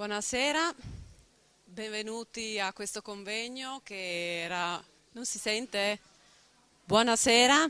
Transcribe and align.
Buonasera, 0.00 0.74
benvenuti 1.62 2.58
a 2.58 2.72
questo 2.72 3.02
convegno 3.02 3.82
che 3.84 4.44
era... 4.44 4.82
non 5.12 5.26
si 5.26 5.38
sente? 5.38 5.98
Buonasera, 6.84 7.68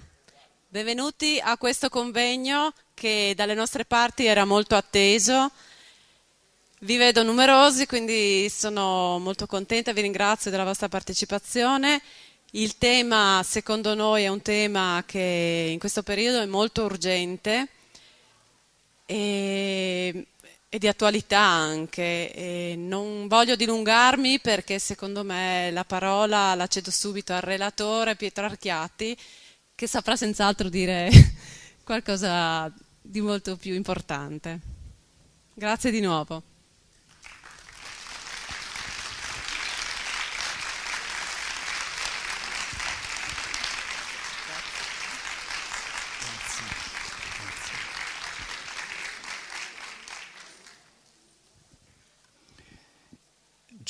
benvenuti 0.69 1.41
a 1.43 1.57
questo 1.57 1.89
convegno 1.89 2.73
che 2.95 3.33
dalle 3.35 3.55
nostre 3.55 3.85
parti 3.85 4.27
era 4.27 4.45
molto 4.45 4.77
atteso. 4.77 5.51
Vi 6.83 6.97
vedo 6.97 7.25
numerosi, 7.25 7.87
quindi 7.87 8.49
sono 8.49 9.19
molto 9.19 9.49
contenta, 9.49 9.93
vi 9.93 10.03
ringrazio 10.03 10.53
della 10.53 10.63
vostra 10.63 10.89
partecipazione. 10.89 12.01
Il 12.53 12.79
tema, 12.79 13.43
secondo 13.45 13.97
noi, 13.97 14.23
è 14.23 14.29
un 14.29 14.41
tema 14.41 15.03
che 15.05 15.69
in 15.73 15.81
questo 15.81 16.05
periodo 16.05 16.41
è 16.41 16.47
molto 16.47 16.85
urgente 16.85 17.67
e 19.05 20.27
e 20.71 20.79
di 20.79 20.89
attualità 20.89 21.41
anche. 21.41 22.33
E 22.33 22.75
non 22.79 23.27
voglio 23.29 23.57
dilungarmi 23.57 24.41
perché 24.41 24.79
secondo 24.79 25.25
me 25.25 25.71
la 25.73 25.85
parola 25.85 26.55
la 26.55 26.67
cedo 26.69 26.91
subito 26.91 27.35
al 27.35 27.43
relatore 27.43 28.17
Pietro 28.17 28.47
Archiatti 28.47 29.15
che 29.75 29.87
saprà 29.87 30.17
senz'altro 30.17 30.69
dire 30.69 31.11
qualcosa 31.85 32.73
di 33.03 33.21
molto 33.21 33.57
più 33.57 33.75
importante. 33.75 34.61
Grazie 35.53 35.91
di 35.91 36.01
nuovo. 36.01 36.43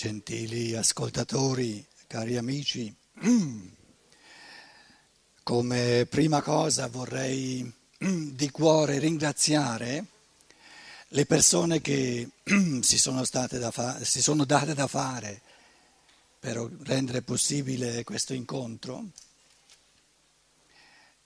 Gentili 0.03 0.75
ascoltatori, 0.75 1.87
cari 2.07 2.39
amici, 2.39 2.91
come 5.45 6.07
prima 6.09 6.41
cosa 6.41 6.89
vorrei 6.89 7.71
di 7.99 8.51
cuore 8.51 8.99
ringraziare 8.99 10.07
le 11.09 11.27
persone 11.27 11.83
che 11.83 12.31
si 12.81 12.99
sono, 12.99 13.23
fa- 13.25 14.03
si 14.03 14.23
sono 14.23 14.47
date 14.47 14.73
da 14.73 14.87
fare 14.87 15.43
per 16.39 16.57
rendere 16.85 17.21
possibile 17.21 18.03
questo 18.03 18.33
incontro. 18.33 19.05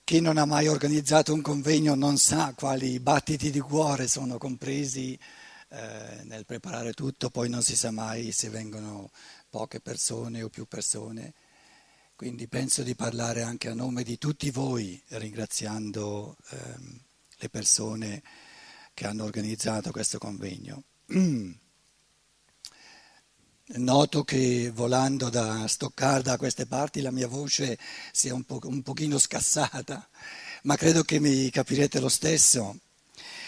Chi 0.02 0.20
non 0.20 0.36
ha 0.36 0.46
mai 0.46 0.66
organizzato 0.66 1.32
un 1.32 1.42
convegno 1.42 1.94
non 1.94 2.18
sa 2.18 2.52
quali 2.56 2.98
battiti 2.98 3.52
di 3.52 3.60
cuore 3.60 4.08
sono 4.08 4.36
compresi 4.36 5.16
eh, 5.74 6.22
nel 6.24 6.44
preparare 6.44 6.92
tutto, 6.92 7.30
poi 7.30 7.48
non 7.48 7.62
si 7.62 7.74
sa 7.74 7.90
mai 7.90 8.30
se 8.30 8.48
vengono 8.48 9.10
poche 9.50 9.80
persone 9.80 10.42
o 10.42 10.48
più 10.48 10.66
persone. 10.66 11.34
Quindi 12.14 12.46
penso 12.46 12.84
di 12.84 12.94
parlare 12.94 13.42
anche 13.42 13.68
a 13.68 13.74
nome 13.74 14.04
di 14.04 14.16
tutti 14.16 14.52
voi, 14.52 15.02
ringraziando 15.08 16.36
ehm, 16.50 17.00
le 17.38 17.48
persone 17.48 18.22
che 18.94 19.06
hanno 19.06 19.24
organizzato 19.24 19.90
questo 19.90 20.18
convegno. 20.18 20.84
Noto 23.66 24.24
che 24.24 24.70
volando 24.72 25.28
da 25.28 25.66
Stoccarda 25.66 26.34
a 26.34 26.38
queste 26.38 26.66
parti 26.66 27.00
la 27.00 27.10
mia 27.10 27.26
voce 27.26 27.76
sia 28.12 28.32
un, 28.32 28.44
po- 28.44 28.60
un 28.62 28.82
pochino 28.82 29.18
scassata, 29.18 30.08
ma 30.62 30.76
credo 30.76 31.02
che 31.02 31.18
mi 31.18 31.50
capirete 31.50 31.98
lo 31.98 32.08
stesso. 32.08 32.78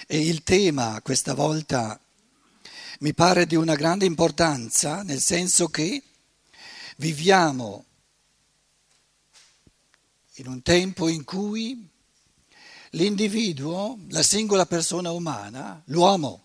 E 0.09 0.27
il 0.27 0.43
tema 0.43 1.01
questa 1.03 1.35
volta 1.35 2.01
mi 3.01 3.13
pare 3.13 3.47
di 3.47 3.55
una 3.57 3.75
grande 3.75 4.07
importanza, 4.07 5.03
nel 5.03 5.21
senso 5.21 5.69
che 5.69 6.03
viviamo 6.97 7.84
in 10.37 10.47
un 10.47 10.62
tempo 10.62 11.09
in 11.09 11.25
cui 11.25 11.89
l'individuo, 12.91 13.99
la 14.09 14.23
singola 14.23 14.65
persona 14.65 15.11
umana, 15.11 15.83
l'uomo, 15.87 16.45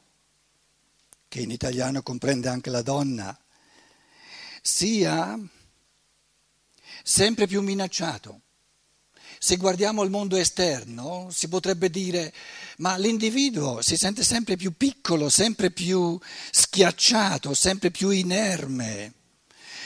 che 1.28 1.40
in 1.40 1.52
italiano 1.52 2.02
comprende 2.02 2.50
anche 2.50 2.70
la 2.70 2.82
donna, 2.82 3.38
sia 4.62 5.40
sempre 7.04 7.48
più 7.48 7.62
minacciato. 7.62 8.42
Se 9.44 9.58
guardiamo 9.58 10.04
il 10.04 10.12
mondo 10.12 10.36
esterno 10.36 11.30
si 11.32 11.48
potrebbe 11.48 11.90
dire 11.90 12.32
ma 12.78 12.96
l'individuo 12.98 13.82
si 13.82 13.98
sente 13.98 14.24
sempre 14.24 14.56
più 14.56 14.78
piccolo, 14.78 15.30
sempre 15.30 15.72
più 15.72 16.16
schiacciato, 16.52 17.56
sempre 17.56 17.90
più 17.90 18.12
inerme. 18.12 19.14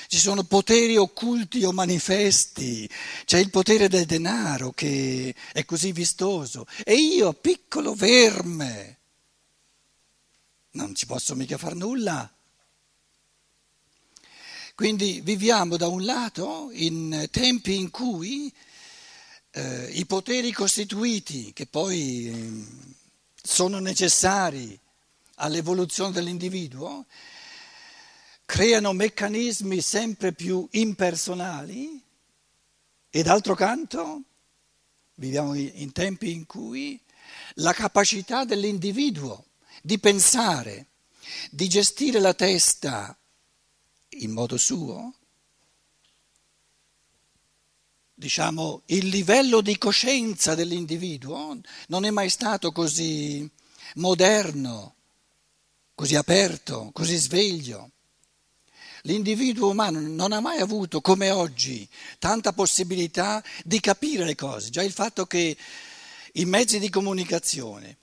Ci 0.10 0.18
sono 0.18 0.44
poteri 0.44 0.98
occulti 0.98 1.64
o 1.64 1.72
manifesti, 1.72 2.88
c'è 3.24 3.38
il 3.40 3.50
potere 3.50 3.88
del 3.88 4.06
denaro 4.06 4.72
che 4.72 5.34
è 5.54 5.64
così 5.64 5.94
vistoso 5.94 6.68
e 6.84 6.96
io, 6.96 7.32
piccolo 7.32 7.94
verme, 7.94 8.98
non 10.72 10.94
ci 10.96 11.06
posso 11.06 11.34
mica 11.34 11.58
far 11.58 11.76
nulla. 11.76 12.30
Quindi 14.76 15.22
viviamo 15.24 15.78
da 15.78 15.88
un 15.88 16.04
lato 16.04 16.72
in 16.74 17.30
tempi 17.32 17.78
in 17.78 17.90
cui 17.90 18.54
eh, 19.58 19.90
i 19.94 20.06
poteri 20.06 20.52
costituiti 20.52 21.54
che 21.54 21.66
poi 21.66 22.28
eh, 22.28 22.66
sono 23.42 23.80
necessari 23.80 24.78
all'evoluzione 25.36 26.12
dell'individuo 26.12 27.06
creano 28.44 28.92
meccanismi 28.92 29.80
sempre 29.80 30.34
più 30.34 30.68
impersonali 30.72 32.04
e 33.10 33.24
d'altro 33.24 33.56
canto 33.56 34.24
viviamo 35.16 35.54
in 35.54 35.92
tempi 35.94 36.34
in 36.34 36.46
cui 36.46 37.02
la 37.56 37.72
capacità 37.72 38.44
dell'individuo 38.44 39.46
di 39.82 39.98
pensare, 40.00 40.88
di 41.50 41.70
gestire 41.70 42.20
la 42.20 42.34
testa 42.34 43.18
in 44.10 44.32
modo 44.32 44.58
suo, 44.58 45.14
diciamo, 48.16 48.82
il 48.88 49.08
livello 49.08 49.60
di 49.60 49.78
coscienza 49.78 50.56
dell'individuo 50.56 51.60
non 51.90 52.06
è 52.06 52.10
mai 52.10 52.30
stato 52.30 52.72
così 52.72 53.48
moderno, 53.96 54.96
così 55.94 56.16
aperto, 56.16 56.90
così 56.94 57.18
sveglio. 57.18 57.92
L'individuo 59.02 59.70
umano 59.70 60.00
non 60.00 60.32
ha 60.32 60.40
mai 60.40 60.60
avuto, 60.60 61.00
come 61.02 61.30
oggi, 61.30 61.88
tanta 62.18 62.54
possibilità 62.54 63.44
di 63.64 63.80
capire 63.80 64.24
le 64.26 64.34
cose. 64.34 64.72
Già 64.72 64.82
il 64.82 64.94
fatto 64.94 65.28
che 65.28 65.56
i 66.34 66.46
mezzi 66.46 66.80
di 66.80 66.90
comunicazione, 66.90 67.98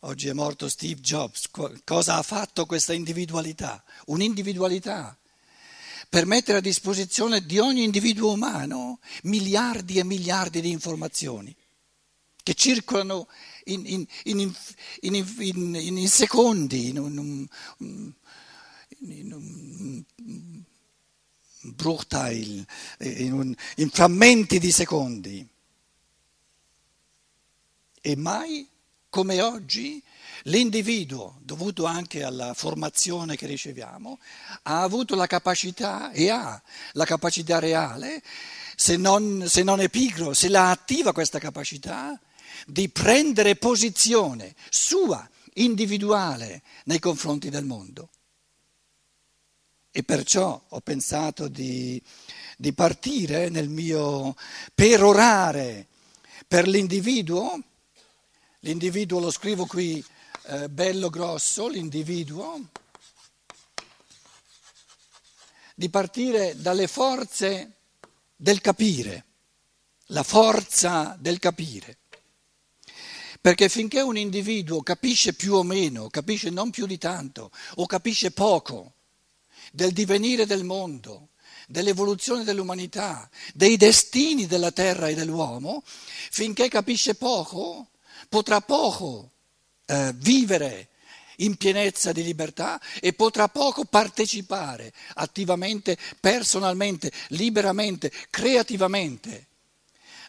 oggi 0.00 0.28
è 0.28 0.32
morto 0.32 0.68
Steve 0.68 1.00
Jobs, 1.00 1.50
cosa 1.84 2.16
ha 2.16 2.22
fatto 2.22 2.64
questa 2.64 2.94
individualità? 2.94 3.84
Un'individualità 4.06 5.18
per 6.08 6.26
mettere 6.26 6.58
a 6.58 6.62
disposizione 6.62 7.44
di 7.44 7.58
ogni 7.58 7.84
individuo 7.84 8.32
umano 8.32 9.00
miliardi 9.24 9.98
e 9.98 10.04
miliardi 10.04 10.60
di 10.60 10.70
informazioni 10.70 11.54
che 12.42 12.54
circolano 12.54 13.28
in, 13.64 13.84
in, 13.84 14.06
in, 15.02 15.24
in 15.74 16.08
secondi, 16.08 16.88
in 16.88 16.98
un, 16.98 17.46
in 19.00 19.32
un 19.32 20.04
bruchteil, 21.60 22.66
in, 23.00 23.54
in 23.76 23.90
frammenti 23.90 24.58
di 24.58 24.72
secondi. 24.72 25.46
E 28.00 28.16
mai 28.16 28.66
come 29.10 29.42
oggi 29.42 30.02
L'individuo, 30.44 31.38
dovuto 31.42 31.84
anche 31.84 32.22
alla 32.22 32.54
formazione 32.54 33.36
che 33.36 33.46
riceviamo, 33.46 34.18
ha 34.62 34.82
avuto 34.82 35.14
la 35.14 35.26
capacità 35.26 36.12
e 36.12 36.30
ha 36.30 36.60
la 36.92 37.04
capacità 37.04 37.58
reale, 37.58 38.22
se 38.76 38.96
non, 38.96 39.44
se 39.48 39.62
non 39.62 39.80
è 39.80 39.88
pigro, 39.88 40.32
se 40.34 40.48
la 40.48 40.70
attiva 40.70 41.12
questa 41.12 41.38
capacità, 41.38 42.18
di 42.66 42.88
prendere 42.88 43.56
posizione 43.56 44.54
sua, 44.70 45.28
individuale, 45.54 46.62
nei 46.84 46.98
confronti 46.98 47.50
del 47.50 47.64
mondo. 47.64 48.10
E 49.90 50.02
perciò 50.04 50.62
ho 50.68 50.80
pensato 50.80 51.48
di, 51.48 52.00
di 52.56 52.72
partire 52.72 53.48
nel 53.48 53.68
mio 53.68 54.36
perorare 54.74 55.88
per 56.46 56.68
l'individuo, 56.68 57.60
l'individuo 58.60 59.18
lo 59.18 59.30
scrivo 59.30 59.66
qui 59.66 60.04
eh, 60.48 60.68
bello 60.70 61.10
grosso, 61.10 61.68
l'individuo, 61.68 62.68
di 65.74 65.90
partire 65.90 66.54
dalle 66.56 66.86
forze 66.86 67.76
del 68.34 68.62
capire, 68.62 69.24
la 70.06 70.22
forza 70.22 71.16
del 71.20 71.38
capire. 71.38 71.98
Perché 73.40 73.68
finché 73.68 74.00
un 74.00 74.16
individuo 74.16 74.82
capisce 74.82 75.34
più 75.34 75.54
o 75.54 75.62
meno, 75.62 76.08
capisce 76.08 76.48
non 76.48 76.70
più 76.70 76.86
di 76.86 76.96
tanto, 76.96 77.50
o 77.76 77.86
capisce 77.86 78.30
poco 78.30 78.94
del 79.70 79.92
divenire 79.92 80.46
del 80.46 80.64
mondo, 80.64 81.28
dell'evoluzione 81.66 82.42
dell'umanità, 82.42 83.28
dei 83.52 83.76
destini 83.76 84.46
della 84.46 84.72
terra 84.72 85.08
e 85.08 85.14
dell'uomo, 85.14 85.82
finché 85.84 86.68
capisce 86.68 87.16
poco, 87.16 87.90
potrà 88.30 88.62
poco 88.62 89.32
eh, 89.88 90.12
vivere 90.16 90.88
in 91.36 91.56
pienezza 91.56 92.12
di 92.12 92.22
libertà 92.22 92.80
e 93.00 93.14
potrà 93.14 93.48
poco 93.48 93.84
partecipare 93.84 94.92
attivamente, 95.14 95.96
personalmente, 96.20 97.10
liberamente, 97.28 98.12
creativamente 98.30 99.46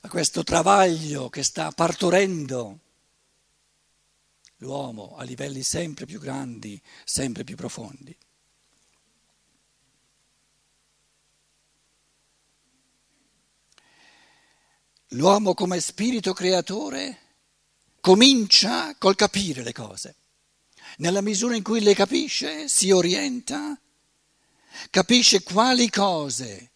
a 0.02 0.08
questo 0.10 0.44
travaglio 0.44 1.30
che 1.30 1.44
sta 1.44 1.72
partorendo 1.72 2.80
l'uomo 4.58 5.16
a 5.18 5.24
livelli 5.24 5.62
sempre 5.62 6.06
più 6.06 6.20
grandi, 6.20 6.82
sempre 7.04 7.44
più 7.44 7.56
profondi. 7.56 8.16
L'uomo 15.14 15.54
come 15.54 15.80
spirito 15.82 16.34
creatore 16.34 17.29
comincia 18.00 18.96
col 18.98 19.16
capire 19.16 19.64
le 19.64 19.74
cose. 19.74 20.16
Nella 20.98 21.22
misura 21.22 21.56
in 21.56 21.64
cui 21.64 21.82
le 21.82 21.94
capisce, 21.94 22.68
si 22.68 22.92
orienta, 22.92 23.80
capisce 24.90 25.44
quali 25.44 25.90
cose 25.90 26.72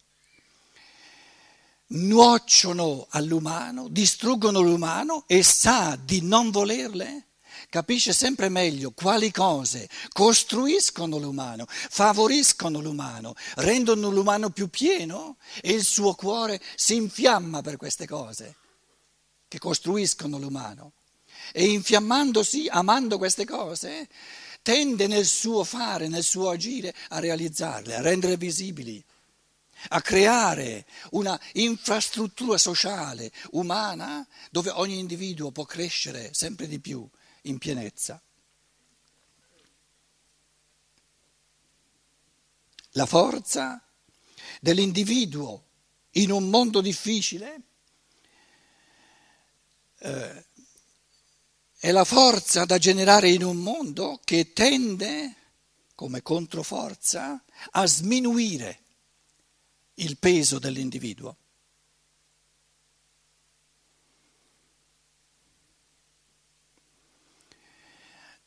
nuociono 1.88 3.06
all'umano, 3.10 3.88
distruggono 3.88 4.60
l'umano 4.60 5.24
e 5.26 5.42
sa 5.42 5.98
di 6.02 6.22
non 6.22 6.50
volerle 6.50 7.26
capisce 7.74 8.12
sempre 8.12 8.48
meglio 8.48 8.92
quali 8.92 9.32
cose 9.32 9.88
costruiscono 10.12 11.18
l'umano, 11.18 11.66
favoriscono 11.68 12.80
l'umano, 12.80 13.34
rendono 13.56 14.10
l'umano 14.10 14.50
più 14.50 14.68
pieno 14.68 15.38
e 15.60 15.72
il 15.72 15.84
suo 15.84 16.14
cuore 16.14 16.60
si 16.76 16.94
infiamma 16.94 17.62
per 17.62 17.76
queste 17.76 18.06
cose 18.06 18.54
che 19.48 19.58
costruiscono 19.58 20.38
l'umano. 20.38 20.92
E 21.52 21.66
infiammandosi, 21.66 22.68
amando 22.68 23.18
queste 23.18 23.44
cose, 23.44 24.08
tende 24.62 25.06
nel 25.06 25.26
suo 25.26 25.64
fare, 25.64 26.08
nel 26.08 26.24
suo 26.24 26.50
agire 26.50 26.94
a 27.10 27.18
realizzarle, 27.18 27.96
a 27.96 28.00
rendere 28.00 28.36
visibili 28.36 29.04
a 29.88 30.00
creare 30.00 30.86
una 31.10 31.38
infrastruttura 31.54 32.56
sociale, 32.58 33.30
umana, 33.52 34.26
dove 34.50 34.70
ogni 34.70 34.98
individuo 34.98 35.50
può 35.50 35.64
crescere 35.64 36.32
sempre 36.32 36.66
di 36.66 36.78
più 36.78 37.06
in 37.42 37.58
pienezza. 37.58 38.20
La 42.92 43.06
forza 43.06 43.82
dell'individuo 44.60 45.64
in 46.12 46.30
un 46.30 46.48
mondo 46.48 46.80
difficile 46.80 47.62
eh, 49.98 50.46
è 51.84 51.92
la 51.92 52.04
forza 52.04 52.64
da 52.64 52.78
generare 52.78 53.28
in 53.28 53.44
un 53.44 53.58
mondo 53.58 54.18
che 54.24 54.54
tende, 54.54 55.34
come 55.94 56.22
controforza, 56.22 57.44
a 57.72 57.86
sminuire 57.86 58.78
il 59.96 60.16
peso 60.16 60.58
dell'individuo. 60.58 61.36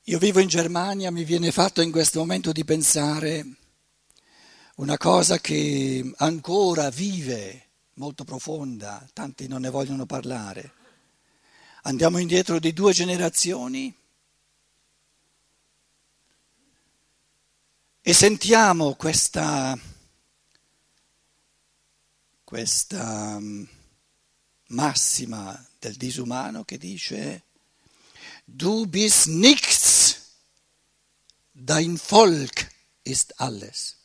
Io 0.06 0.18
vivo 0.18 0.40
in 0.40 0.48
Germania, 0.48 1.12
mi 1.12 1.24
viene 1.24 1.52
fatto 1.52 1.82
in 1.82 1.92
questo 1.92 2.18
momento 2.18 2.52
di 2.52 2.66
pensare 2.66 3.46
una 4.78 4.98
cosa 4.98 5.38
che 5.38 6.12
ancora 6.18 6.90
vive, 6.90 7.68
molto 7.98 8.24
profonda, 8.24 9.08
tanti 9.14 9.48
non 9.48 9.62
ne 9.62 9.70
vogliono 9.70 10.08
parlare. 10.08 10.77
Andiamo 11.88 12.18
indietro 12.18 12.60
di 12.60 12.74
due 12.74 12.92
generazioni 12.92 13.96
e 18.02 18.14
sentiamo 18.14 18.96
questa, 18.96 19.80
questa 22.44 23.40
mm, 23.40 23.64
massima 24.68 25.66
del 25.80 25.96
disumano 25.96 26.66
che 26.66 26.78
dice 26.78 27.44
Du 28.44 28.86
bist 28.86 29.28
nichts, 29.28 30.34
dein 31.54 31.98
Volk 32.06 32.70
ist 33.04 33.32
alles. 33.38 33.96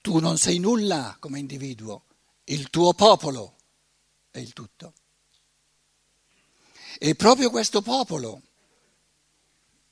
Tu 0.00 0.18
non 0.20 0.38
sei 0.38 0.58
nulla 0.58 1.18
come 1.20 1.38
individuo, 1.38 2.04
il 2.44 2.70
tuo 2.70 2.94
popolo 2.94 3.58
è 4.30 4.38
il 4.38 4.54
tutto. 4.54 4.94
E 7.02 7.14
proprio 7.14 7.48
questo 7.48 7.80
popolo, 7.80 8.42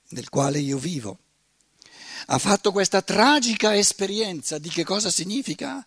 nel 0.08 0.28
quale 0.28 0.58
io 0.58 0.76
vivo, 0.76 1.18
ha 2.26 2.36
fatto 2.36 2.70
questa 2.70 3.00
tragica 3.00 3.74
esperienza 3.74 4.58
di 4.58 4.68
che 4.68 4.84
cosa 4.84 5.10
significa 5.10 5.82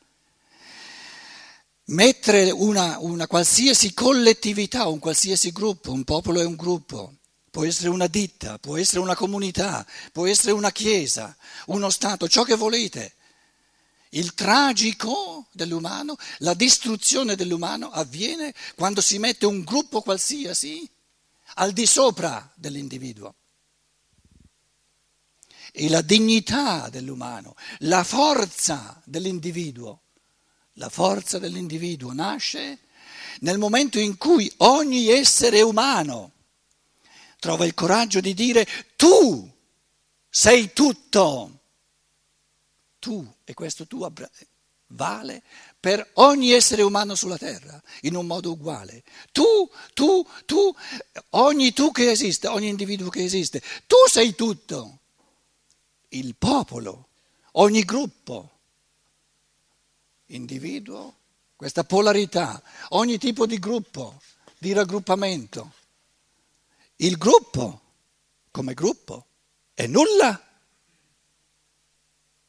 mettere 1.85 2.49
una, 2.49 2.97
una 3.01 3.27
qualsiasi 3.27 3.93
collettività, 3.93 4.87
un 4.87 4.97
qualsiasi 4.97 5.51
gruppo, 5.51 5.91
un 5.91 6.03
popolo 6.05 6.41
è 6.41 6.43
un 6.43 6.55
gruppo, 6.55 7.17
può 7.51 7.65
essere 7.65 7.89
una 7.89 8.07
ditta, 8.07 8.57
può 8.57 8.75
essere 8.77 9.01
una 9.01 9.13
comunità, 9.13 9.85
può 10.11 10.25
essere 10.25 10.53
una 10.53 10.71
chiesa, 10.71 11.37
uno 11.67 11.91
Stato, 11.91 12.27
ciò 12.27 12.41
che 12.41 12.55
volete. 12.55 13.13
Il 14.09 14.33
tragico 14.33 15.45
dell'umano, 15.51 16.17
la 16.39 16.55
distruzione 16.55 17.35
dell'umano 17.35 17.91
avviene 17.91 18.55
quando 18.75 19.01
si 19.01 19.19
mette 19.19 19.45
un 19.45 19.61
gruppo 19.61 20.01
qualsiasi 20.01 20.89
al 21.55 21.71
di 21.71 21.85
sopra 21.85 22.51
dell'individuo. 22.55 23.35
E 25.73 25.89
la 25.89 26.01
dignità 26.01 26.89
dell'umano, 26.89 27.55
la 27.79 28.03
forza 28.03 29.01
dell'individuo 29.05 30.01
la 30.75 30.89
forza 30.89 31.37
dell'individuo 31.37 32.13
nasce 32.13 32.79
nel 33.41 33.57
momento 33.57 33.99
in 33.99 34.17
cui 34.17 34.51
ogni 34.57 35.07
essere 35.09 35.61
umano 35.61 36.31
trova 37.39 37.65
il 37.65 37.73
coraggio 37.73 38.21
di 38.21 38.33
dire 38.33 38.67
tu 38.95 39.49
sei 40.29 40.71
tutto. 40.73 41.59
Tu, 42.99 43.33
e 43.43 43.53
questo 43.53 43.87
tu 43.87 44.07
vale 44.87 45.43
per 45.81 46.11
ogni 46.13 46.51
essere 46.51 46.83
umano 46.83 47.15
sulla 47.15 47.39
terra, 47.39 47.81
in 48.01 48.15
un 48.15 48.27
modo 48.27 48.51
uguale. 48.51 49.03
Tu, 49.31 49.43
tu, 49.95 50.23
tu, 50.45 50.73
ogni 51.31 51.73
tu 51.73 51.91
che 51.91 52.11
esiste, 52.11 52.47
ogni 52.47 52.67
individuo 52.67 53.09
che 53.09 53.23
esiste, 53.23 53.61
tu 53.87 53.97
sei 54.07 54.35
tutto. 54.35 54.99
Il 56.09 56.35
popolo, 56.35 57.07
ogni 57.53 57.81
gruppo, 57.83 58.59
individuo, 60.27 61.15
questa 61.55 61.83
polarità, 61.83 62.61
ogni 62.89 63.17
tipo 63.17 63.47
di 63.47 63.57
gruppo, 63.57 64.21
di 64.59 64.73
raggruppamento. 64.73 65.71
Il 66.97 67.17
gruppo, 67.17 67.81
come 68.51 68.75
gruppo, 68.75 69.25
è 69.73 69.87
nulla. 69.87 70.39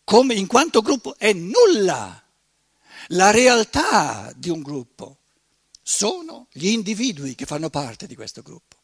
Come 0.04 0.34
in 0.34 0.46
quanto 0.46 0.82
gruppo 0.82 1.16
è 1.16 1.32
nulla. 1.32 2.21
La 3.08 3.30
realtà 3.30 4.32
di 4.36 4.50
un 4.50 4.62
gruppo 4.62 5.18
sono 5.82 6.46
gli 6.52 6.68
individui 6.68 7.34
che 7.34 7.46
fanno 7.46 7.70
parte 7.70 8.06
di 8.06 8.14
questo 8.14 8.42
gruppo. 8.42 8.76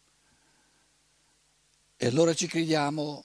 E 1.96 2.06
allora 2.06 2.34
ci 2.34 2.46
crediamo 2.46 3.24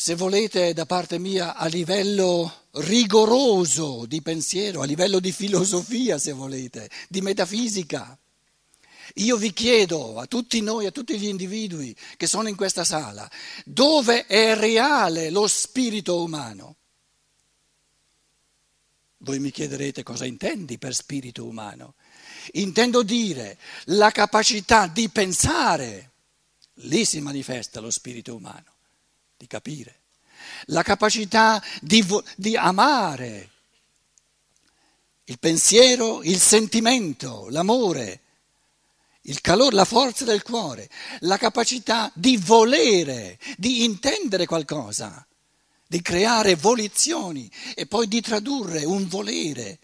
se 0.00 0.14
volete 0.14 0.72
da 0.72 0.86
parte 0.86 1.18
mia, 1.18 1.54
a 1.54 1.66
livello 1.66 2.68
rigoroso 2.72 4.06
di 4.06 4.22
pensiero, 4.22 4.80
a 4.80 4.86
livello 4.86 5.20
di 5.20 5.30
filosofia, 5.30 6.18
se 6.18 6.32
volete, 6.32 6.88
di 7.06 7.20
metafisica. 7.20 8.18
Io 9.16 9.36
vi 9.36 9.52
chiedo 9.52 10.18
a 10.18 10.24
tutti 10.24 10.62
noi, 10.62 10.86
a 10.86 10.90
tutti 10.90 11.18
gli 11.18 11.26
individui 11.26 11.94
che 12.16 12.26
sono 12.26 12.48
in 12.48 12.56
questa 12.56 12.82
sala, 12.82 13.30
dove 13.66 14.24
è 14.24 14.56
reale 14.56 15.28
lo 15.28 15.46
spirito 15.46 16.22
umano? 16.22 16.76
Voi 19.22 19.38
mi 19.38 19.50
chiederete 19.50 20.02
cosa 20.02 20.24
intendi 20.24 20.78
per 20.78 20.94
spirito 20.94 21.44
umano. 21.44 21.94
Intendo 22.52 23.02
dire 23.02 23.58
la 23.86 24.10
capacità 24.10 24.86
di 24.86 25.10
pensare, 25.10 26.10
lì 26.84 27.04
si 27.04 27.20
manifesta 27.20 27.80
lo 27.80 27.90
spirito 27.90 28.34
umano 28.34 28.76
di 29.36 29.46
capire, 29.46 30.00
la 30.66 30.82
capacità 30.82 31.62
di, 31.82 32.04
di 32.36 32.56
amare, 32.56 33.50
il 35.24 35.38
pensiero, 35.38 36.22
il 36.22 36.40
sentimento, 36.40 37.48
l'amore, 37.50 38.20
il 39.22 39.40
calore, 39.42 39.74
la 39.74 39.84
forza 39.84 40.24
del 40.24 40.42
cuore, 40.42 40.88
la 41.20 41.36
capacità 41.36 42.10
di 42.14 42.38
volere, 42.38 43.38
di 43.58 43.84
intendere 43.84 44.46
qualcosa, 44.46 45.26
di 45.90 46.00
creare 46.02 46.54
volizioni 46.54 47.50
e 47.74 47.84
poi 47.86 48.06
di 48.06 48.20
tradurre 48.20 48.84
un 48.84 49.08
volere, 49.08 49.80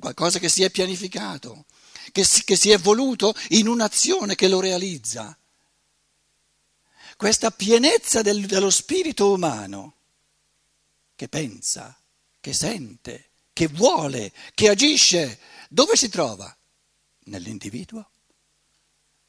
qualcosa 0.00 0.40
che 0.40 0.48
si 0.48 0.64
è 0.64 0.70
pianificato, 0.70 1.66
che 2.10 2.24
si, 2.24 2.42
che 2.42 2.56
si 2.56 2.72
è 2.72 2.78
voluto 2.78 3.32
in 3.50 3.68
un'azione 3.68 4.34
che 4.34 4.48
lo 4.48 4.58
realizza. 4.58 5.38
Questa 7.16 7.52
pienezza 7.52 8.20
del, 8.20 8.46
dello 8.46 8.70
spirito 8.70 9.30
umano 9.30 9.94
che 11.14 11.28
pensa, 11.28 11.96
che 12.40 12.52
sente, 12.52 13.30
che 13.52 13.68
vuole, 13.68 14.32
che 14.54 14.68
agisce, 14.68 15.38
dove 15.68 15.94
si 15.94 16.08
trova? 16.08 16.52
Nell'individuo 17.26 18.08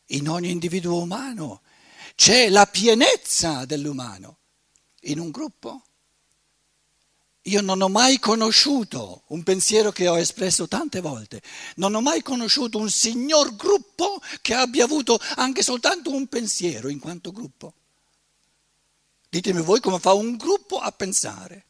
in 0.08 0.28
ogni 0.28 0.50
individuo 0.50 1.02
umano 1.02 1.62
c'è 2.16 2.50
la 2.50 2.66
pienezza 2.66 3.66
dell'umano. 3.66 4.40
In 5.02 5.20
un 5.20 5.30
gruppo? 5.30 5.84
Io 7.48 7.62
non 7.62 7.80
ho 7.82 7.90
mai 7.90 8.18
conosciuto 8.18 9.24
un 9.28 9.44
pensiero 9.44 9.92
che 9.92 10.08
ho 10.08 10.18
espresso 10.18 10.68
tante 10.68 11.00
volte, 11.00 11.44
non 11.76 11.94
ho 11.94 12.02
mai 12.02 12.24
conosciuto 12.24 12.80
un 12.80 12.90
signor 12.90 13.56
gruppo 13.56 14.20
che 14.42 14.56
abbia 14.56 14.84
avuto 14.84 15.20
anche 15.36 15.62
soltanto 15.62 16.12
un 16.12 16.26
pensiero 16.28 16.88
in 16.88 17.00
quanto 17.00 17.32
gruppo. 17.32 17.74
Ditemi 19.30 19.62
voi 19.62 19.80
come 19.80 20.00
fa 20.00 20.14
un 20.14 20.38
gruppo 20.38 20.80
a 20.80 20.92
pensare, 20.92 21.66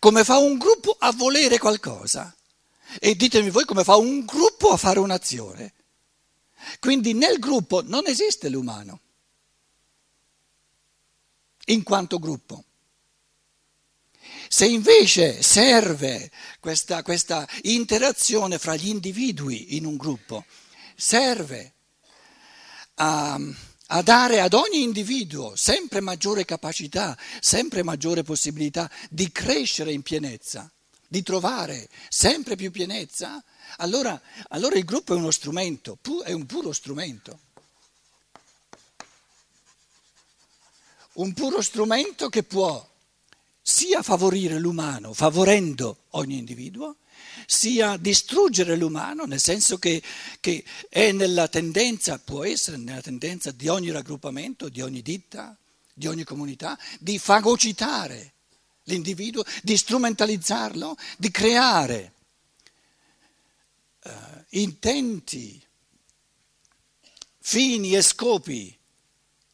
come 0.00 0.24
fa 0.24 0.38
un 0.38 0.58
gruppo 0.58 0.96
a 0.98 1.12
volere 1.12 1.58
qualcosa 1.58 2.34
e 2.98 3.14
ditemi 3.14 3.50
voi 3.50 3.64
come 3.64 3.84
fa 3.84 3.94
un 3.94 4.24
gruppo 4.24 4.70
a 4.70 4.76
fare 4.76 4.98
un'azione. 4.98 5.74
Quindi 6.80 7.12
nel 7.12 7.38
gruppo 7.38 7.82
non 7.82 8.08
esiste 8.08 8.48
l'umano, 8.48 9.00
in 11.66 11.84
quanto 11.84 12.18
gruppo. 12.18 12.64
Se 14.56 14.64
invece 14.64 15.42
serve 15.42 16.30
questa, 16.60 17.02
questa 17.02 17.46
interazione 17.64 18.58
fra 18.58 18.74
gli 18.74 18.88
individui 18.88 19.76
in 19.76 19.84
un 19.84 19.98
gruppo, 19.98 20.46
serve 20.96 21.74
a, 22.94 23.38
a 23.88 24.00
dare 24.00 24.40
ad 24.40 24.54
ogni 24.54 24.80
individuo 24.80 25.54
sempre 25.56 26.00
maggiore 26.00 26.46
capacità, 26.46 27.18
sempre 27.38 27.82
maggiore 27.82 28.22
possibilità 28.22 28.90
di 29.10 29.30
crescere 29.30 29.92
in 29.92 30.00
pienezza, 30.00 30.72
di 31.06 31.22
trovare 31.22 31.90
sempre 32.08 32.56
più 32.56 32.70
pienezza, 32.70 33.44
allora, 33.76 34.18
allora 34.48 34.78
il 34.78 34.86
gruppo 34.86 35.12
è 35.12 35.18
uno 35.18 35.32
strumento, 35.32 35.98
è 36.24 36.32
un 36.32 36.46
puro 36.46 36.72
strumento. 36.72 37.40
Un 41.12 41.34
puro 41.34 41.60
strumento 41.60 42.30
che 42.30 42.42
può 42.42 42.94
sia 43.76 44.00
favorire 44.02 44.58
l'umano, 44.58 45.12
favorendo 45.12 46.04
ogni 46.12 46.38
individuo, 46.38 46.96
sia 47.44 47.98
distruggere 47.98 48.74
l'umano, 48.74 49.26
nel 49.26 49.38
senso 49.38 49.76
che, 49.76 50.02
che, 50.40 50.64
è 50.88 51.12
nella 51.12 51.46
tendenza, 51.46 52.18
può 52.18 52.42
essere 52.42 52.78
nella 52.78 53.02
tendenza 53.02 53.50
di 53.50 53.68
ogni 53.68 53.90
raggruppamento, 53.90 54.70
di 54.70 54.80
ogni 54.80 55.02
ditta, 55.02 55.54
di 55.92 56.06
ogni 56.06 56.24
comunità, 56.24 56.78
di 56.98 57.18
fagocitare 57.18 58.32
l'individuo, 58.84 59.44
di 59.62 59.76
strumentalizzarlo, 59.76 60.96
di 61.18 61.30
creare 61.30 62.12
intenti, 64.50 65.62
fini 67.40 67.94
e 67.94 68.00
scopi 68.00 68.74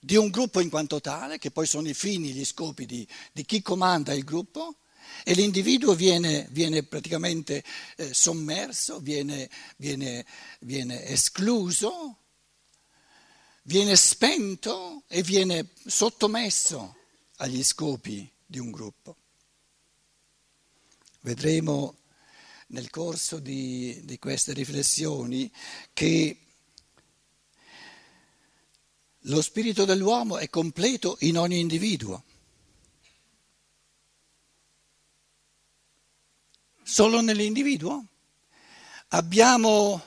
di 0.05 0.17
un 0.17 0.31
gruppo 0.31 0.59
in 0.59 0.69
quanto 0.69 1.01
tale, 1.01 1.39
che 1.39 1.53
poi 1.53 1.65
sono 1.65 1.89
i 1.89 1.95
fini 1.95 2.33
gli 2.33 2.45
scopi 2.45 2.87
di, 2.87 3.07
di, 3.31 3.45
chi 3.45 3.63
comanda 3.63 4.13
il 4.13 4.25
gruppo, 4.25 4.79
e 5.23 5.33
l'individuo 5.35 5.95
viene, 5.95 6.49
viene 6.51 6.83
praticamente 6.83 7.63
eh, 7.97 8.13
sommerso, 8.13 8.99
viene, 8.99 9.49
viene, 9.77 10.27
viene 10.59 11.05
escluso, 11.07 12.17
viene 13.63 13.95
spento 13.95 15.05
e 15.07 15.23
viene 15.23 15.69
sottomesso 15.87 16.97
agli 17.37 17.63
scopi 17.63 18.29
di 18.45 18.59
un 18.59 18.73
gruppo. 18.73 19.17
Vedremo 21.21 21.99
nel 22.69 22.91
corso 22.91 23.39
di, 23.39 24.01
di 24.03 24.19
queste 24.19 24.53
riflessioni 24.53 25.49
che 25.93 26.39
lo 29.27 29.41
spirito 29.41 29.85
dell'uomo 29.85 30.39
è 30.39 30.49
completo 30.49 31.17
in 31.21 31.39
ogni 31.39 31.61
individuo. 31.61 32.25
Solo 36.83 37.21
nell'individuo? 37.21 38.05
Abbiamo 39.09 40.05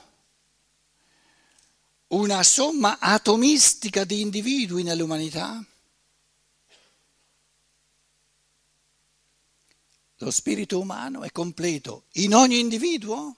una 2.08 2.42
somma 2.42 2.98
atomistica 2.98 4.04
di 4.04 4.20
individui 4.20 4.82
nell'umanità? 4.82 5.64
Lo 10.18 10.30
spirito 10.30 10.78
umano 10.78 11.22
è 11.22 11.30
completo 11.30 12.04
in 12.12 12.34
ogni 12.34 12.58
individuo 12.58 13.36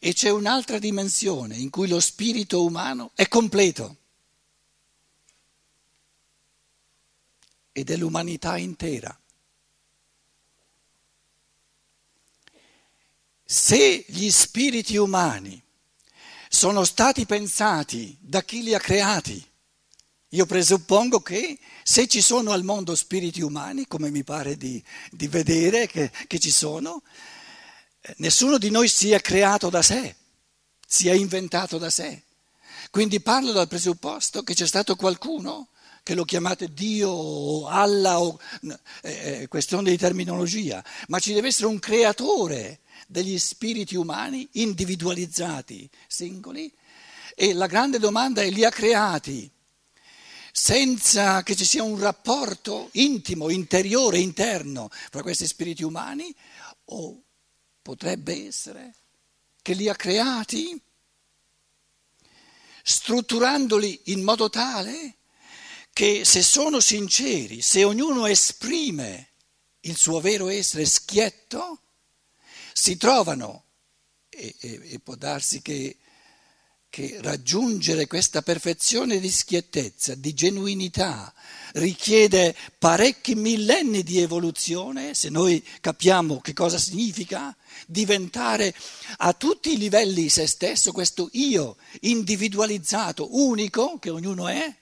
e 0.00 0.12
c'è 0.12 0.30
un'altra 0.30 0.78
dimensione 0.78 1.56
in 1.56 1.70
cui 1.70 1.88
lo 1.88 2.00
spirito 2.00 2.64
umano 2.64 3.10
è 3.14 3.28
completo 3.28 3.96
ed 7.78 7.90
è 7.90 7.96
l'umanità 7.96 8.56
intera. 8.56 9.16
Se 13.44 14.04
gli 14.06 14.30
spiriti 14.30 14.96
umani 14.96 15.62
sono 16.48 16.84
stati 16.84 17.24
pensati 17.24 18.16
da 18.20 18.42
chi 18.42 18.62
li 18.62 18.74
ha 18.74 18.80
creati, 18.80 19.42
io 20.32 20.44
presuppongo 20.44 21.20
che 21.20 21.58
se 21.82 22.06
ci 22.06 22.20
sono 22.20 22.52
al 22.52 22.62
mondo 22.62 22.94
spiriti 22.94 23.40
umani, 23.40 23.86
come 23.86 24.10
mi 24.10 24.24
pare 24.24 24.58
di, 24.58 24.82
di 25.10 25.26
vedere 25.28 25.86
che, 25.86 26.10
che 26.26 26.38
ci 26.38 26.50
sono, 26.50 27.02
eh, 28.00 28.14
nessuno 28.18 28.58
di 28.58 28.70
noi 28.70 28.88
si 28.88 29.12
è 29.12 29.20
creato 29.22 29.70
da 29.70 29.80
sé, 29.80 30.14
si 30.86 31.08
è 31.08 31.12
inventato 31.12 31.78
da 31.78 31.88
sé. 31.88 32.24
Quindi 32.90 33.20
parlo 33.20 33.52
dal 33.52 33.68
presupposto 33.68 34.42
che 34.42 34.52
c'è 34.52 34.66
stato 34.66 34.96
qualcuno, 34.96 35.68
che 36.02 36.14
lo 36.14 36.24
chiamate 36.24 36.72
Dio 36.72 37.10
o 37.10 37.66
Allah, 37.66 38.20
o, 38.20 38.38
eh, 39.02 39.42
eh, 39.42 39.48
questione 39.48 39.90
di 39.90 39.98
terminologia, 39.98 40.84
ma 41.08 41.18
ci 41.18 41.32
deve 41.32 41.48
essere 41.48 41.66
un 41.66 41.78
creatore 41.78 42.80
degli 43.06 43.38
spiriti 43.38 43.96
umani 43.96 44.48
individualizzati, 44.52 45.88
singoli, 46.06 46.72
e 47.34 47.52
la 47.52 47.66
grande 47.66 47.98
domanda 47.98 48.42
è 48.42 48.50
li 48.50 48.64
ha 48.64 48.70
creati 48.70 49.50
senza 50.50 51.42
che 51.44 51.54
ci 51.54 51.64
sia 51.64 51.84
un 51.84 51.98
rapporto 51.98 52.88
intimo, 52.92 53.48
interiore, 53.48 54.18
interno 54.18 54.88
fra 54.90 55.22
questi 55.22 55.46
spiriti 55.46 55.84
umani, 55.84 56.34
o 56.86 57.22
potrebbe 57.80 58.46
essere 58.46 58.94
che 59.62 59.74
li 59.74 59.88
ha 59.88 59.94
creati 59.94 60.80
strutturandoli 62.82 64.00
in 64.06 64.22
modo 64.22 64.48
tale 64.48 65.17
che 65.98 66.24
se 66.24 66.44
sono 66.44 66.78
sinceri, 66.78 67.60
se 67.60 67.82
ognuno 67.82 68.26
esprime 68.26 69.30
il 69.80 69.96
suo 69.96 70.20
vero 70.20 70.46
essere 70.46 70.84
schietto, 70.84 71.80
si 72.72 72.96
trovano, 72.96 73.64
e, 74.28 74.54
e, 74.60 74.80
e 74.90 75.00
può 75.00 75.16
darsi 75.16 75.60
che 75.60 75.96
che 76.88 77.18
raggiungere 77.20 78.06
questa 78.06 78.42
perfezione 78.42 79.18
di 79.18 79.28
schiettezza, 79.28 80.14
di 80.14 80.32
genuinità, 80.32 81.34
richiede 81.72 82.56
parecchi 82.78 83.34
millenni 83.34 84.02
di 84.02 84.20
evoluzione, 84.20 85.14
se 85.14 85.28
noi 85.28 85.62
capiamo 85.80 86.40
che 86.40 86.54
cosa 86.54 86.78
significa 86.78 87.54
diventare 87.86 88.74
a 89.18 89.32
tutti 89.34 89.72
i 89.72 89.76
livelli 89.76 90.28
se 90.28 90.46
stesso, 90.46 90.92
questo 90.92 91.28
io 91.32 91.76
individualizzato, 92.00 93.36
unico, 93.36 93.98
che 93.98 94.10
ognuno 94.10 94.48
è. 94.48 94.74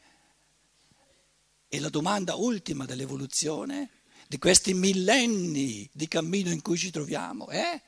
E 1.77 1.79
la 1.79 1.91
domanda 1.91 2.37
ultima 2.37 2.87
dell'evoluzione, 2.87 3.91
di 4.29 4.39
questi 4.39 4.73
millenni 4.73 5.87
di 5.93 6.09
cammino 6.09 6.49
in 6.49 6.63
cui 6.63 6.79
ci 6.79 6.91
troviamo, 6.91 7.49
è 7.49 7.79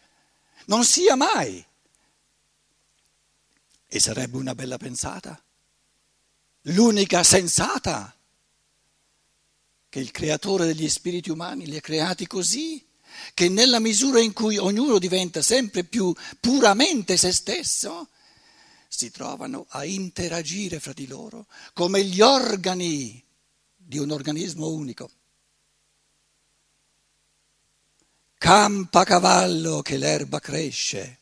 non 0.66 0.84
sia 0.84 1.16
mai. 1.16 1.64
E 3.86 3.98
sarebbe 3.98 4.36
una 4.36 4.54
bella 4.54 4.76
pensata, 4.76 5.42
l'unica 6.64 7.22
sensata, 7.22 8.14
che 9.88 10.00
il 10.00 10.10
creatore 10.10 10.66
degli 10.66 10.86
spiriti 10.86 11.30
umani 11.30 11.64
li 11.64 11.78
ha 11.78 11.80
creati 11.80 12.26
così, 12.26 12.86
che 13.32 13.48
nella 13.48 13.80
misura 13.80 14.20
in 14.20 14.34
cui 14.34 14.58
ognuno 14.58 14.98
diventa 14.98 15.40
sempre 15.40 15.82
più 15.82 16.14
puramente 16.38 17.16
se 17.16 17.32
stesso, 17.32 18.10
si 18.86 19.10
trovano 19.10 19.64
a 19.70 19.86
interagire 19.86 20.78
fra 20.78 20.92
di 20.92 21.06
loro 21.06 21.46
come 21.72 22.04
gli 22.04 22.20
organi 22.20 23.24
di 23.88 23.96
un 23.96 24.10
organismo 24.10 24.68
unico. 24.68 25.10
Campa 28.36 29.04
cavallo 29.04 29.80
che 29.80 29.96
l'erba 29.96 30.40
cresce, 30.40 31.20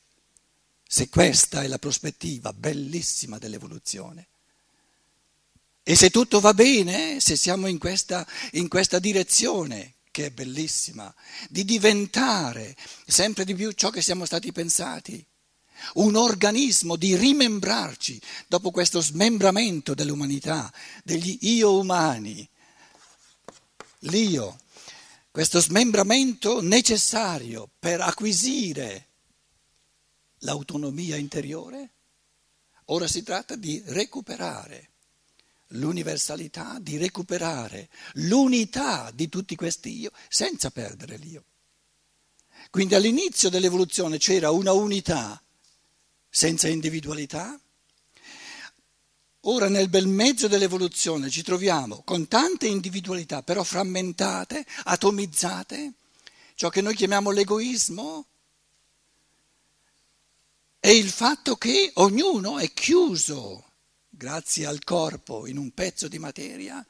se 0.85 1.08
questa 1.08 1.62
è 1.62 1.68
la 1.68 1.78
prospettiva 1.78 2.52
bellissima 2.52 3.38
dell'evoluzione. 3.38 4.26
E 5.85 5.94
se 5.94 6.11
tutto 6.11 6.40
va 6.40 6.54
bene, 6.54 7.20
se 7.20 7.37
siamo 7.37 7.68
in 7.68 7.78
questa, 7.78 8.26
in 8.52 8.66
questa 8.66 8.99
direzione, 8.99 9.94
che 10.11 10.26
è 10.26 10.30
bellissima, 10.30 11.14
di 11.49 11.64
diventare 11.64 12.76
sempre 13.06 13.44
di 13.44 13.54
più 13.54 13.70
ciò 13.70 13.90
che 13.90 14.02
siamo 14.02 14.25
stati 14.25 14.50
pensati, 14.50 15.25
un 15.94 16.16
organismo 16.16 16.96
di 16.96 17.14
rimembrarci 17.14 18.20
dopo 18.49 18.73
questo 18.73 19.00
smembramento 19.00 19.94
dell'umanità, 19.94 20.73
degli 21.04 21.38
io 21.42 21.78
umani, 21.78 22.49
l'io, 24.06 24.58
questo 25.30 25.60
smembramento 25.60 26.60
necessario 26.60 27.68
per 27.78 28.00
acquisire 28.00 29.08
l'autonomia 30.40 31.16
interiore, 31.16 31.90
ora 32.86 33.06
si 33.06 33.22
tratta 33.22 33.56
di 33.56 33.82
recuperare 33.86 34.90
l'universalità, 35.70 36.78
di 36.80 36.96
recuperare 36.96 37.88
l'unità 38.14 39.10
di 39.12 39.28
tutti 39.28 39.56
questi 39.56 39.98
io 39.98 40.10
senza 40.28 40.70
perdere 40.70 41.16
l'io. 41.16 41.44
Quindi 42.70 42.94
all'inizio 42.94 43.48
dell'evoluzione 43.48 44.18
c'era 44.18 44.50
una 44.50 44.72
unità 44.72 45.40
senza 46.28 46.68
individualità. 46.68 47.58
Ora 49.48 49.68
nel 49.68 49.88
bel 49.88 50.08
mezzo 50.08 50.48
dell'evoluzione 50.48 51.30
ci 51.30 51.42
troviamo 51.42 52.02
con 52.02 52.26
tante 52.26 52.66
individualità, 52.66 53.44
però 53.44 53.62
frammentate, 53.62 54.66
atomizzate, 54.84 55.92
ciò 56.56 56.68
che 56.68 56.80
noi 56.80 56.96
chiamiamo 56.96 57.30
l'egoismo 57.30 58.26
è 60.80 60.88
il 60.88 61.08
fatto 61.10 61.54
che 61.54 61.92
ognuno 61.94 62.58
è 62.58 62.72
chiuso 62.72 63.64
grazie 64.08 64.66
al 64.66 64.82
corpo 64.82 65.46
in 65.46 65.58
un 65.58 65.70
pezzo 65.70 66.08
di 66.08 66.18
materia 66.18 66.84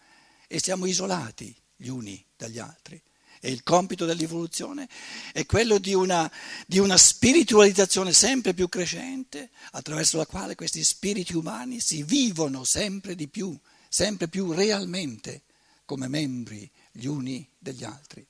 e 0.48 0.58
siamo 0.58 0.86
isolati 0.86 1.54
gli 1.76 1.88
uni 1.88 2.24
dagli 2.36 2.58
altri. 2.58 3.02
E 3.40 3.50
il 3.50 3.62
compito 3.62 4.04
dell'evoluzione 4.04 4.88
è 5.32 5.46
quello 5.46 5.78
di 5.78 5.94
una, 5.94 6.30
di 6.66 6.78
una, 6.78 6.96
spiritualizzazione 6.96 8.12
sempre 8.12 8.54
più 8.54 8.68
crescente, 8.68 9.50
attraverso 9.72 10.16
la 10.16 10.26
quale 10.26 10.54
questi 10.54 10.82
spiriti 10.82 11.36
umani 11.36 11.80
si 11.80 12.02
vivono 12.02 12.64
sempre 12.64 13.14
di 13.14 13.28
più, 13.28 13.56
sempre 13.88 14.28
più 14.28 14.52
realmente 14.52 15.42
come 15.84 16.08
membri 16.08 16.70
gli 16.90 17.06
uni 17.06 17.48
degli 17.58 17.84
altri. 17.84 18.26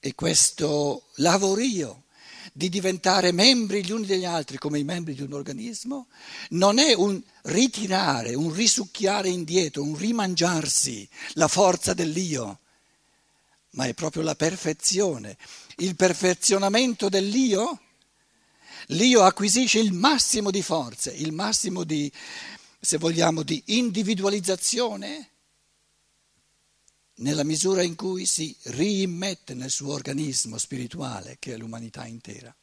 E 0.00 0.14
questo 0.14 1.08
lavorio 1.16 2.04
di 2.52 2.68
diventare 2.68 3.32
membri 3.32 3.84
gli 3.84 3.92
uni 3.92 4.06
degli 4.06 4.24
altri 4.24 4.58
come 4.58 4.78
i 4.78 4.84
membri 4.84 5.14
di 5.14 5.22
un 5.22 5.32
organismo, 5.32 6.08
non 6.50 6.78
è 6.78 6.92
un 6.94 7.20
ritirare, 7.42 8.34
un 8.34 8.52
risucchiare 8.52 9.28
indietro, 9.28 9.82
un 9.82 9.96
rimangiarsi 9.96 11.08
la 11.34 11.48
forza 11.48 11.94
dell'io, 11.94 12.60
ma 13.72 13.86
è 13.86 13.94
proprio 13.94 14.22
la 14.22 14.34
perfezione, 14.34 15.36
il 15.76 15.96
perfezionamento 15.96 17.08
dell'io. 17.08 17.80
L'io 18.88 19.22
acquisisce 19.22 19.78
il 19.78 19.92
massimo 19.92 20.50
di 20.50 20.62
forze, 20.62 21.12
il 21.12 21.32
massimo 21.32 21.84
di, 21.84 22.10
se 22.80 22.98
vogliamo, 22.98 23.42
di 23.42 23.62
individualizzazione 23.66 25.30
nella 27.16 27.44
misura 27.44 27.82
in 27.82 27.94
cui 27.94 28.26
si 28.26 28.54
riimmette 28.62 29.54
nel 29.54 29.70
suo 29.70 29.92
organismo 29.92 30.58
spirituale, 30.58 31.36
che 31.38 31.54
è 31.54 31.56
l'umanità 31.56 32.06
intera, 32.06 32.54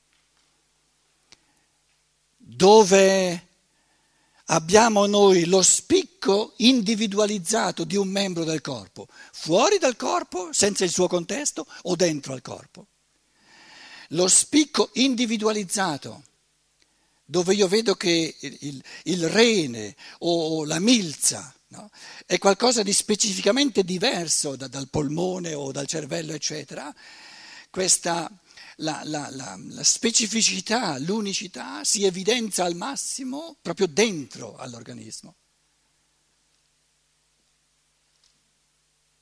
dove 2.35 3.48
abbiamo 4.51 5.05
noi 5.05 5.45
lo 5.45 5.61
spicco 5.61 6.53
individualizzato 6.57 7.83
di 7.83 7.95
un 7.95 8.07
membro 8.07 8.43
del 8.43 8.61
corpo, 8.61 9.07
fuori 9.31 9.77
dal 9.77 9.95
corpo, 9.95 10.49
senza 10.51 10.83
il 10.83 10.91
suo 10.91 11.07
contesto, 11.07 11.65
o 11.83 11.95
dentro 11.95 12.33
al 12.33 12.41
corpo. 12.41 12.87
Lo 14.09 14.27
spicco 14.27 14.89
individualizzato, 14.93 16.23
dove 17.25 17.53
io 17.53 17.67
vedo 17.67 17.95
che 17.95 18.35
il, 18.39 18.83
il 19.03 19.29
rene 19.29 19.95
o 20.19 20.65
la 20.65 20.79
milza 20.79 21.53
no? 21.67 21.91
è 22.25 22.39
qualcosa 22.39 22.81
di 22.81 22.91
specificamente 22.91 23.83
diverso 23.83 24.55
da, 24.55 24.67
dal 24.67 24.89
polmone 24.89 25.53
o 25.53 25.71
dal 25.71 25.85
cervello, 25.85 26.33
eccetera, 26.33 26.93
questa, 27.69 28.31
la, 28.81 29.01
la, 29.05 29.29
la, 29.31 29.57
la 29.69 29.83
specificità, 29.83 30.97
l'unicità 30.97 31.83
si 31.83 32.03
evidenzia 32.03 32.65
al 32.65 32.75
massimo 32.75 33.57
proprio 33.61 33.87
dentro 33.87 34.55
all'organismo. 34.55 35.35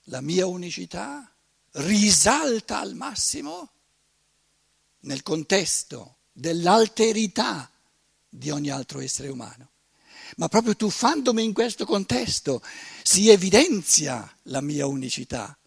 La 0.05 0.21
mia 0.21 0.45
unicità 0.45 1.29
risalta 1.71 2.79
al 2.79 2.95
massimo 2.95 3.71
nel 5.01 5.21
contesto 5.21 6.17
dell'alterità 6.31 7.69
di 8.29 8.49
ogni 8.49 8.69
altro 8.69 8.99
essere 8.99 9.29
umano 9.29 9.71
ma 10.35 10.47
proprio 10.49 10.75
tuffandomi 10.75 11.43
in 11.43 11.53
questo 11.53 11.85
contesto 11.85 12.61
si 13.01 13.29
evidenzia 13.29 14.29
la 14.43 14.61
mia 14.61 14.85
unicità. 14.85 15.57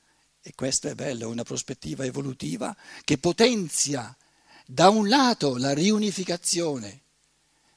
E 0.42 0.52
questo 0.54 0.88
è 0.88 0.94
bello, 0.94 1.28
una 1.28 1.42
prospettiva 1.42 2.04
evolutiva 2.04 2.74
che 3.04 3.18
potenzia 3.18 4.16
da 4.64 4.88
un 4.88 5.08
lato 5.08 5.56
la 5.56 5.74
riunificazione 5.74 7.00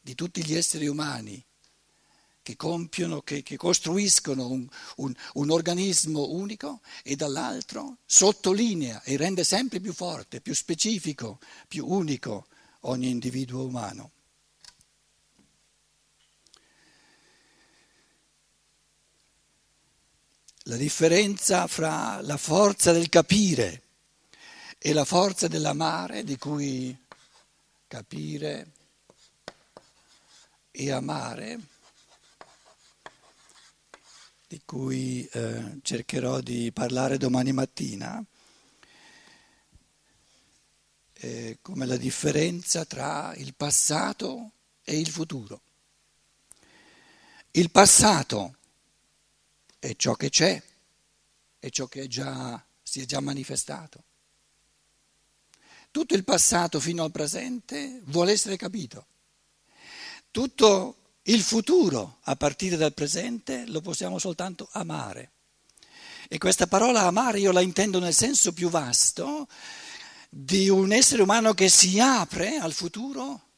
di 0.02 0.16
tutti 0.16 0.46
gli 0.46 0.56
esseri 0.56 0.88
umani 0.88 1.44
che 2.44 2.56
compiono, 2.58 3.22
che, 3.22 3.42
che 3.42 3.56
costruiscono 3.56 4.50
un, 4.50 4.68
un, 4.98 5.14
un 5.34 5.50
organismo 5.50 6.32
unico 6.32 6.82
e 7.02 7.16
dall'altro 7.16 7.98
sottolinea 8.06 9.02
e 9.04 9.16
rende 9.16 9.46
sempre 9.46 9.80
più 9.80 9.94
forte, 9.94 10.42
più 10.42 10.54
specifico, 10.54 11.40
più 11.68 11.88
unico 11.88 12.48
ogni 12.82 13.10
individuo 13.10 13.66
umano. 13.66 14.12
La 20.64 20.78
differenza 20.78 21.68
fra 21.68 22.22
la 22.22 22.38
forza 22.38 22.94
del 22.94 23.10
capire 23.10 23.82
e 24.78 24.94
la 24.94 25.04
forza 25.04 25.48
dell'amare, 25.48 26.24
di 26.24 26.38
cui 26.38 26.98
capire 27.88 28.72
e 30.72 30.92
amare, 30.92 31.60
di 34.48 34.62
cui 34.66 35.28
eh, 35.32 35.80
cercherò 35.82 36.40
di 36.40 36.72
parlare 36.72 37.18
domani 37.18 37.52
mattina, 37.52 38.24
eh, 41.14 41.58
come 41.62 41.86
la 41.86 41.98
differenza 41.98 42.86
tra 42.86 43.34
il 43.36 43.54
passato 43.54 44.52
e 44.84 44.98
il 44.98 45.10
futuro. 45.10 45.62
Il 47.52 47.70
passato 47.70 48.58
è 49.88 49.98
ciò 49.98 50.14
che 50.16 50.30
c'è, 50.30 50.64
è 51.60 51.70
ciò 51.70 51.88
che 51.88 52.04
è 52.04 52.08
già, 52.08 52.64
si 52.82 53.02
è 53.02 53.06
già 53.06 53.20
manifestato. 53.20 54.04
Tutto 55.92 56.16
il 56.16 56.24
passato 56.24 56.80
fino 56.80 57.04
al 57.04 57.12
presente 57.12 58.00
vuole 58.06 58.32
essere 58.32 58.56
capito. 58.56 59.06
Tutto 60.32 61.18
il 61.24 61.42
futuro 61.42 62.20
a 62.22 62.36
partire 62.38 62.78
dal 62.78 62.94
presente 62.94 63.66
lo 63.68 63.82
possiamo 63.82 64.20
soltanto 64.20 64.70
amare. 64.72 65.32
E 66.30 66.38
questa 66.38 66.66
parola 66.66 67.02
amare 67.02 67.40
io 67.40 67.52
la 67.52 67.60
intendo 67.60 68.00
nel 68.00 68.14
senso 68.14 68.54
più 68.54 68.70
vasto 68.70 69.50
di 70.30 70.70
un 70.70 70.94
essere 70.94 71.22
umano 71.22 71.54
che 71.54 71.68
si 71.68 72.00
apre 72.00 72.56
al 72.56 72.72
futuro 72.72 73.50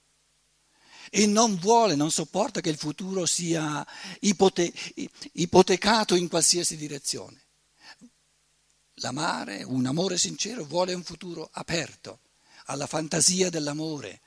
e 1.18 1.26
non 1.28 1.56
vuole, 1.56 1.96
non 1.96 2.12
sopporta 2.12 2.60
che 2.60 2.68
il 2.68 2.76
futuro 2.76 3.26
sia 3.26 3.88
ipote- 4.20 4.74
ipotecato 5.32 6.14
in 6.16 6.28
qualsiasi 6.28 6.76
direzione. 6.76 7.42
L'amare, 8.96 9.64
un 9.64 9.86
amore 9.86 10.18
sincero, 10.18 10.66
vuole 10.66 10.94
un 10.94 11.06
futuro 11.06 11.48
aperto 11.54 12.20
alla 12.66 12.86
fantasia 12.86 13.50
dell'amore, 13.50 14.20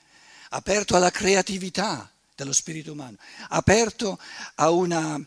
aperto 0.51 0.97
alla 0.97 1.11
creatività 1.11 2.11
dello 2.35 2.55
spirito 2.55 2.93
umano, 2.93 3.19
aperto 3.49 4.19
a 4.55 4.71
una, 4.71 5.21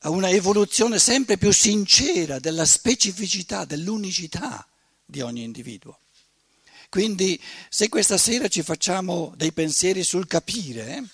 a 0.00 0.10
una 0.10 0.28
evoluzione 0.28 0.98
sempre 0.98 1.38
più 1.38 1.50
sincera 1.50 2.38
della 2.38 2.66
specificità, 2.66 3.64
dell'unicità 3.64 4.68
di 5.02 5.22
ogni 5.22 5.44
individuo. 5.44 5.98
Quindi 6.90 7.40
se 7.68 7.88
questa 7.88 8.18
sera 8.18 8.48
ci 8.48 8.64
facciamo 8.64 9.32
dei 9.36 9.52
pensieri 9.52 10.02
sul 10.02 10.26
capire, 10.26 11.04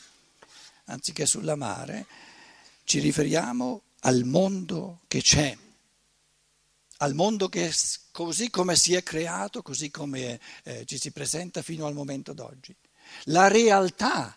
anziché 0.87 1.27
sull'amare, 1.27 2.07
ci 2.85 2.99
riferiamo 2.99 3.83
al 4.01 4.25
mondo 4.25 5.01
che 5.07 5.21
c'è, 5.21 5.55
al 6.99 7.13
mondo 7.13 7.51
che 7.51 7.71
così 8.11 8.49
come 8.49 8.75
si 8.75 8.95
è 8.95 9.03
creato, 9.03 9.61
così 9.61 9.91
come 9.91 10.41
eh, 10.63 10.87
ci 10.87 10.97
si 10.97 11.11
presenta 11.11 11.61
fino 11.61 11.85
al 11.85 11.93
momento 11.93 12.33
d'oggi. 12.33 12.75
La 13.25 13.49
realtà 13.49 14.35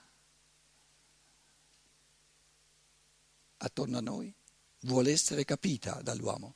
attorno 3.55 3.97
a 3.97 4.01
noi 4.01 4.33
vuole 4.81 5.11
essere 5.13 5.45
capita 5.45 6.01
dall'uomo, 6.01 6.53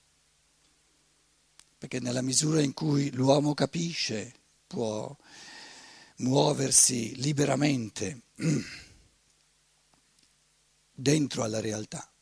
perché 1.77 2.01
nella 2.01 2.21
misura 2.21 2.59
in 2.59 2.73
cui 2.73 3.09
l'uomo 3.11 3.53
capisce 3.53 4.41
può 4.73 5.15
muoversi 6.17 7.15
liberamente 7.21 8.23
dentro 10.91 11.43
alla 11.43 11.59
realtà. 11.59 12.12